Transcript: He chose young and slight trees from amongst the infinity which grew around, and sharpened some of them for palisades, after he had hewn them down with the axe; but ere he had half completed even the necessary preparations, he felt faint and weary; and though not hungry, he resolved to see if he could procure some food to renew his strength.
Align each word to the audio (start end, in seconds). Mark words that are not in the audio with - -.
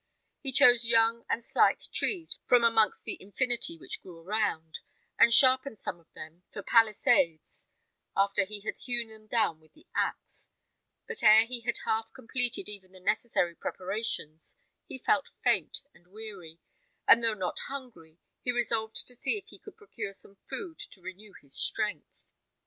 He 0.39 0.51
chose 0.51 0.87
young 0.87 1.25
and 1.29 1.43
slight 1.43 1.83
trees 1.93 2.39
from 2.47 2.63
amongst 2.63 3.05
the 3.05 3.21
infinity 3.21 3.77
which 3.77 4.01
grew 4.01 4.17
around, 4.19 4.79
and 5.19 5.31
sharpened 5.31 5.77
some 5.77 5.99
of 5.99 6.11
them 6.15 6.41
for 6.51 6.63
palisades, 6.63 7.67
after 8.17 8.43
he 8.43 8.61
had 8.61 8.79
hewn 8.79 9.09
them 9.09 9.27
down 9.27 9.59
with 9.59 9.73
the 9.73 9.85
axe; 9.95 10.49
but 11.07 11.21
ere 11.21 11.45
he 11.45 11.61
had 11.61 11.77
half 11.85 12.11
completed 12.13 12.67
even 12.67 12.93
the 12.93 12.99
necessary 12.99 13.53
preparations, 13.53 14.57
he 14.87 14.97
felt 14.97 15.29
faint 15.43 15.81
and 15.93 16.07
weary; 16.07 16.59
and 17.07 17.23
though 17.23 17.35
not 17.35 17.59
hungry, 17.67 18.17
he 18.41 18.51
resolved 18.51 19.05
to 19.05 19.13
see 19.15 19.37
if 19.37 19.45
he 19.49 19.59
could 19.59 19.77
procure 19.77 20.13
some 20.13 20.39
food 20.49 20.79
to 20.79 20.99
renew 21.03 21.31
his 21.43 21.53
strength. 21.53 22.33